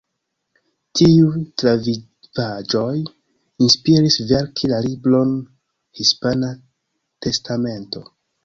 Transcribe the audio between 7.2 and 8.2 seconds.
Testamento“.